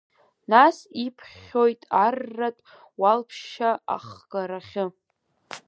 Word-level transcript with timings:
Нас 0.51 0.77
иԥхьоит 1.05 1.81
арратә 2.05 2.63
уалԥшьа 3.01 3.71
ахгарахьы. 3.95 4.85